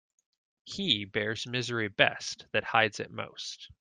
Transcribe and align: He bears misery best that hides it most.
He 0.63 1.05
bears 1.05 1.45
misery 1.45 1.87
best 1.87 2.47
that 2.53 2.63
hides 2.63 2.99
it 2.99 3.11
most. 3.11 3.69